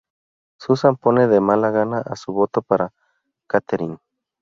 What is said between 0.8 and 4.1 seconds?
pone de mala gana su voto para Katherine.